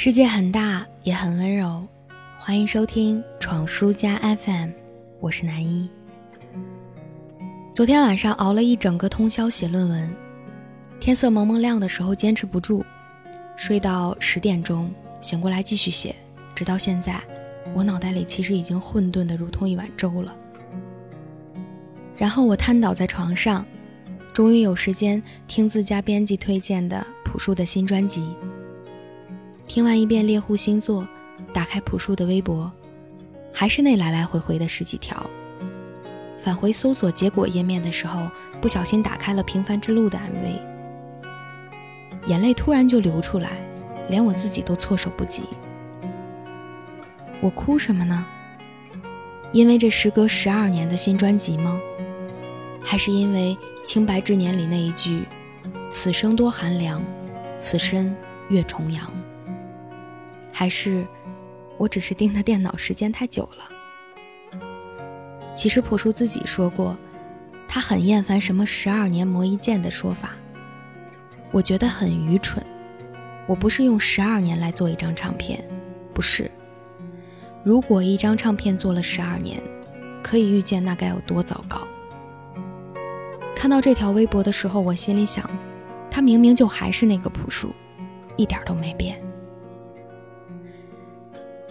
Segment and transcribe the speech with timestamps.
[0.00, 1.84] 世界很大，也很温柔。
[2.38, 4.70] 欢迎收听闯书家 FM，
[5.18, 5.90] 我是南一。
[7.74, 10.08] 昨天晚上熬了一整个通宵写论文，
[11.00, 12.84] 天色蒙蒙亮的时候坚持不住，
[13.56, 14.88] 睡到十点钟，
[15.20, 16.14] 醒过来继续写，
[16.54, 17.20] 直到现在，
[17.74, 20.32] 我脑袋里其实已经混沌的如同一碗粥了。
[22.16, 23.66] 然后我瘫倒在床上，
[24.32, 28.24] 终于有时间听自家编辑推荐的朴树的新专辑。
[29.68, 31.06] 听完一遍猎户星座，
[31.52, 32.72] 打开朴树的微博，
[33.52, 35.28] 还是那来来回回的十几条。
[36.40, 38.30] 返回搜索结果页面的时候，
[38.62, 40.58] 不小心打开了《平凡之路》的 MV，
[42.28, 43.58] 眼泪突然就流出来，
[44.08, 45.42] 连我自己都措手不及。
[47.42, 48.24] 我哭什么呢？
[49.52, 51.78] 因为这时隔十二年的新专辑吗？
[52.80, 53.54] 还是因为
[53.86, 55.24] 《清白之年》里那一句
[55.92, 57.02] “此生多寒凉，
[57.60, 58.16] 此身
[58.48, 59.12] 越重阳”？
[60.52, 61.06] 还是，
[61.76, 64.60] 我只是盯他电脑时间太久了。
[65.54, 66.96] 其实朴树自己说过，
[67.66, 70.30] 他很厌烦什么“十二年磨一剑”的说法。
[71.50, 72.64] 我觉得很愚蠢。
[73.46, 75.64] 我不是用十二年来做一张唱片，
[76.12, 76.50] 不是。
[77.64, 79.62] 如果一张唱片做了十二年，
[80.22, 81.80] 可以预见那该有多糟糕。
[83.56, 85.48] 看到这条微博的时候，我心里想，
[86.10, 87.74] 他明明就还是那个朴树，
[88.36, 89.20] 一点都没变。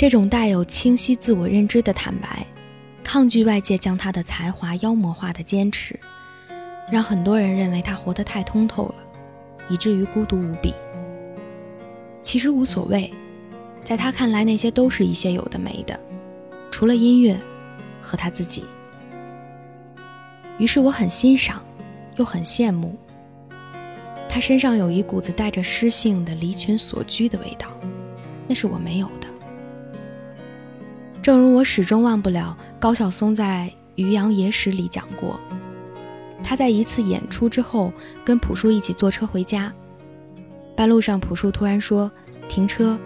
[0.00, 2.46] 这种带有清晰自我认知的坦白，
[3.04, 6.00] 抗拒外界将他的才华妖魔化的坚持，
[6.90, 8.94] 让很多人认为他活得太通透了，
[9.68, 10.72] 以至于孤独无比。
[12.22, 13.12] 其实无所谓，
[13.84, 16.00] 在他看来，那些都是一些有的没的，
[16.70, 17.38] 除了音乐
[18.00, 18.64] 和他自己。
[20.56, 21.62] 于是我很欣赏，
[22.16, 22.96] 又很羡慕。
[24.30, 27.66] 他身上有一股子带着诗性的离群所居的味道，
[28.48, 29.28] 那是我没有的。
[31.22, 35.38] 正如我始终忘不了高晓松在《渔阳野史》里讲过，
[36.42, 37.92] 他在一次演出之后
[38.24, 39.70] 跟朴树一起坐车回家，
[40.74, 42.10] 半路上朴树突然说
[42.48, 42.98] ：“停车，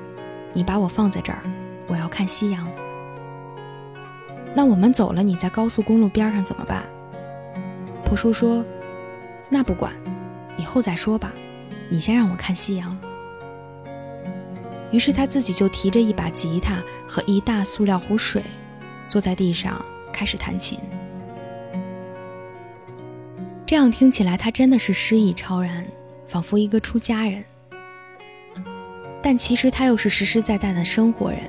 [0.52, 1.40] 你把我放在这儿，
[1.88, 2.64] 我要看夕阳。”
[4.54, 6.84] 那我们走了，你在高速公路边上怎么办？
[8.04, 8.64] 朴树说
[9.50, 9.92] ：“那不管，
[10.56, 11.32] 以后再说吧，
[11.90, 12.96] 你先让我看夕阳。”
[14.94, 18.40] 于是他自己就提着一把吉他和一大塑料壶水，
[19.08, 20.78] 坐在地上开始弹琴。
[23.66, 25.84] 这样听起来，他真的是诗意超然，
[26.28, 27.44] 仿佛一个出家人。
[29.20, 31.40] 但其实他又是实实在在的生活人。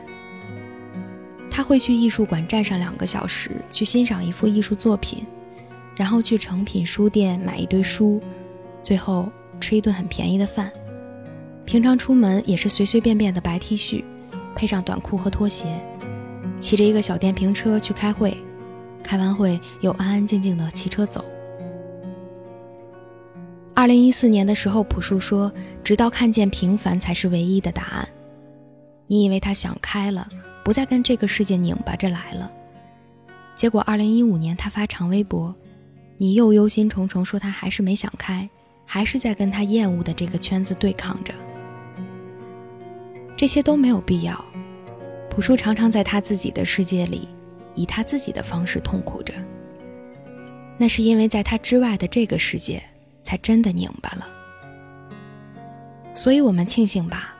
[1.51, 5.23] 他会去艺术馆站上两个小时，去欣赏一幅艺术作品，
[5.95, 8.19] 然后去诚品书店买一堆书，
[8.81, 9.31] 最后
[9.62, 10.72] 吃一顿很便宜的饭。
[11.66, 14.03] 平常出门也是随随便便的白 T 恤，
[14.56, 15.66] 配上短裤和拖鞋，
[16.59, 18.38] 骑着一个小电瓶车去开会，
[19.03, 21.25] 开完会又安安静静的骑车走。
[23.74, 25.52] 二零一四年的时候，朴树说
[25.84, 28.08] ：“直到看见平凡才是唯一的答案。”
[29.08, 30.30] 你以为他想开了，
[30.64, 32.50] 不再跟这个世界拧巴着来了，
[33.56, 35.54] 结果二零一五年他发长微博，
[36.18, 38.48] 你又忧心忡忡说他还是没想开，
[38.86, 41.34] 还是在跟他厌恶的这个圈子对抗着。
[43.38, 44.44] 这些都没有必要。
[45.29, 47.28] 朴树常常在他自己的世界里，
[47.73, 49.34] 以他自己的方式痛苦着。
[50.78, 52.81] 那是因为在他之外的这个世界，
[53.24, 54.28] 才真的拧巴了。
[56.13, 57.35] 所以我们庆幸吧，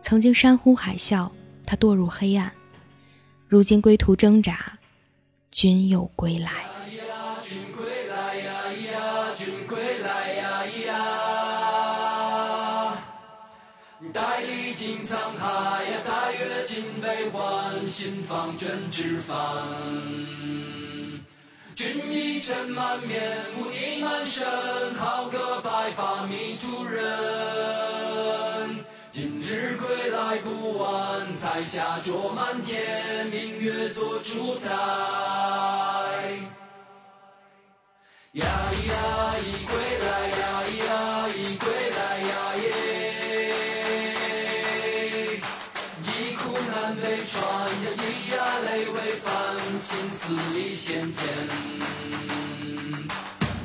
[0.00, 1.30] 曾经山呼海啸，
[1.64, 2.50] 他堕入黑暗，
[3.46, 4.72] 如今归途挣扎，
[5.52, 6.71] 君又归来。
[15.90, 19.36] 呀，大月尽悲欢，心房卷纸帆。
[21.74, 24.46] 君衣尘满面，污泥满身，
[24.94, 28.84] 好个白发迷途人。
[29.10, 34.70] 今日归来不晚，彩霞灼满天，明月做烛台。
[38.32, 40.06] 呀咿呀，咿归来
[40.38, 40.42] 呀，
[47.24, 48.36] 穿呀咿呀
[48.66, 49.30] 泪未干，
[49.80, 51.22] 心思已显见。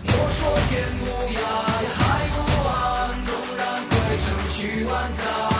[0.04, 0.72] 莫说天
[1.02, 1.38] 无涯
[1.84, 2.00] 呀海
[2.38, 2.70] 无岸，
[3.26, 5.57] 纵然归程须万载。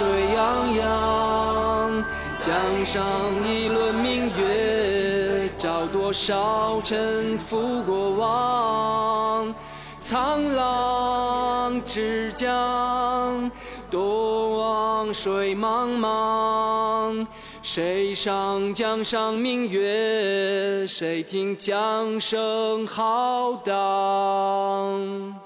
[0.00, 2.02] 水泱泱，
[2.38, 3.04] 江上
[3.46, 9.54] 一轮明月，照多少沉浮过往。
[10.02, 13.50] 沧浪之江，
[13.90, 17.26] 东望水茫茫。
[17.60, 20.86] 谁上江上明月？
[20.86, 25.39] 谁听江声浩荡？